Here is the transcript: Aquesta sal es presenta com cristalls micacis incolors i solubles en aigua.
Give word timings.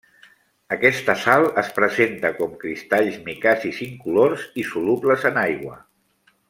Aquesta 0.75 1.15
sal 1.23 1.45
es 1.63 1.69
presenta 1.75 2.33
com 2.39 2.57
cristalls 2.65 3.21
micacis 3.29 3.83
incolors 3.91 4.51
i 4.63 4.69
solubles 4.75 5.33
en 5.33 5.43
aigua. 5.49 5.81